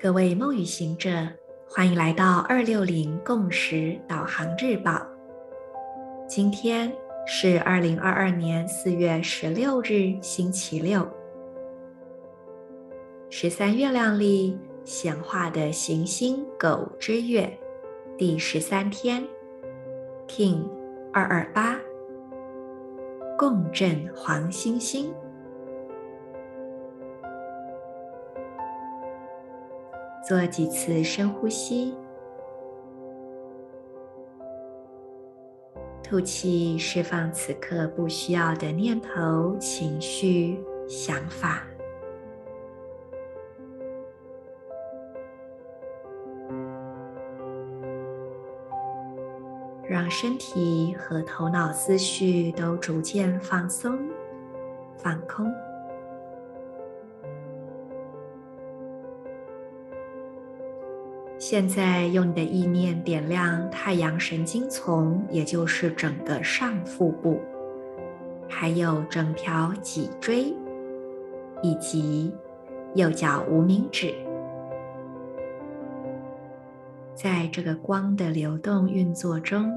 [0.00, 1.10] 各位梦与行者，
[1.68, 5.04] 欢迎来到二六零共识导航日报。
[6.28, 6.92] 今天
[7.26, 11.04] 是二零二二年四月十六日，星期六，
[13.28, 17.52] 十三月亮历显化的行星狗之月
[18.16, 19.26] 第十三天
[20.28, 20.62] ，King
[21.12, 21.76] 二二八，
[23.36, 25.12] 共振黄星星。
[30.28, 31.96] 做几次深呼吸，
[36.02, 41.62] 吐气，释放此刻不需要的念头、情绪、想法，
[49.88, 53.98] 让身体和头脑思绪都逐渐放松、
[54.98, 55.50] 放空。
[61.38, 67.40] 现在用你的意念点亮太阳神经丛，也就是整个上腹部，
[68.48, 70.52] 还有整条脊椎，
[71.62, 72.34] 以及
[72.96, 74.12] 右脚无名指，
[77.14, 79.70] 在这个光的流动运作中，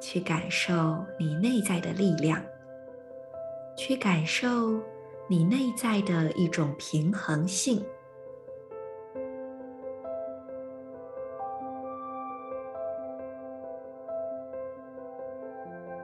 [0.00, 2.42] 去感受你内在的力量，
[3.76, 4.80] 去感受
[5.28, 7.80] 你内在的一种平衡性。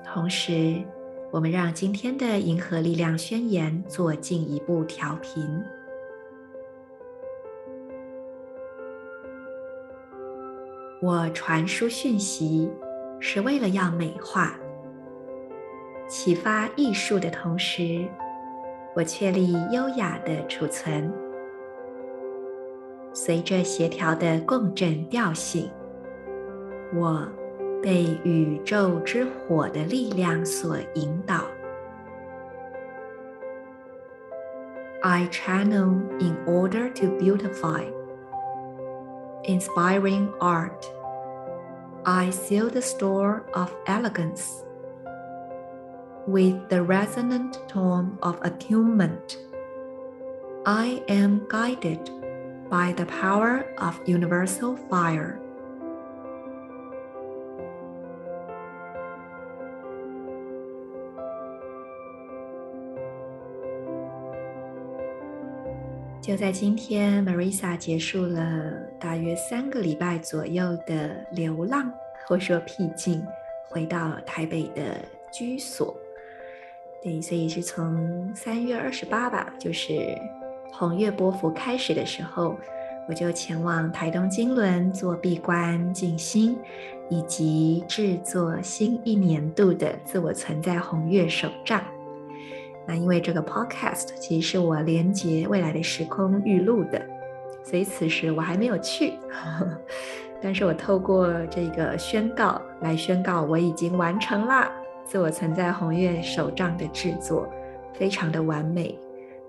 [0.05, 0.83] 同时，
[1.31, 5.42] 我们让今天的银河力量宣言做进一步调频。
[11.00, 12.70] 我传输讯息
[13.19, 14.55] 是为了要美化、
[16.09, 18.06] 启发艺术的同时，
[18.94, 21.11] 我确立优雅的储存。
[23.15, 25.71] 随着协调的共振调性，
[26.94, 27.27] 我。
[27.81, 31.44] 被宇宙之火的力量所引导。
[35.03, 37.85] I channel in order to beautify,
[39.44, 40.85] inspiring art.
[42.03, 44.63] I seal the store of elegance
[46.28, 49.38] with the resonant tone of attunement.
[50.66, 52.09] I am guided
[52.69, 55.40] by the power of universal fire.
[66.22, 71.93] 就在今天，Marisa 结束了大约三个礼拜左右的流浪，
[72.25, 73.27] 或说僻静，
[73.69, 75.00] 回到台北的
[75.33, 75.97] 居所。
[77.03, 80.16] 对，所以是从三月二十八吧，就是
[80.72, 82.56] 红月波符开始的时候，
[83.09, 86.56] 我就前往台东金轮做闭关静心，
[87.10, 91.83] 以及制作新一年度的自我存在红月手账。
[92.87, 97.00] 那因为这个 podcast 其实是我连接未来的时空预录的，
[97.62, 99.15] 所以此时我还没有去，
[100.43, 104.71] 但是我透过这个宣告来宣告我已经完成了
[105.04, 107.48] 自我存在红月手账的制作，
[107.94, 108.98] 非常的完美，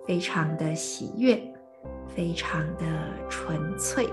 [0.06, 1.42] 非常的喜悦，
[2.16, 2.86] 非常的
[3.30, 4.08] 纯粹。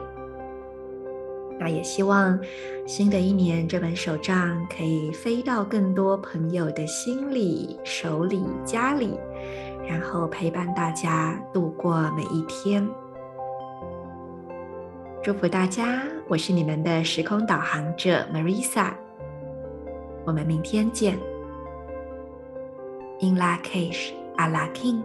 [1.61, 2.41] 那也希望
[2.87, 9.21] 新的一年这本手账可以飞到更多朋友的心里、手里、家里，
[9.87, 12.89] 然后陪伴大家度过每一天。
[15.23, 18.93] 祝福大家，我是你们的时空导航者 Marisa，
[20.25, 21.19] 我们明天见。
[23.21, 25.03] In Lak'ech Ala K'in